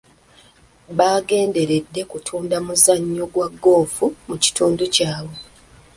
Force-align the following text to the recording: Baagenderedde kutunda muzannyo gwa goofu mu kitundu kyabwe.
Baagenderedde 0.97 2.01
kutunda 2.11 2.57
muzannyo 2.65 3.25
gwa 3.33 3.47
goofu 3.63 4.05
mu 4.27 4.35
kitundu 4.43 4.83
kyabwe. 4.95 5.37